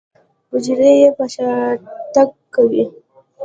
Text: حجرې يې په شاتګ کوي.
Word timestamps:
حجرې 0.51 0.91
يې 1.01 1.09
په 1.17 1.23
شاتګ 1.33 2.29
کوي. 2.55 2.85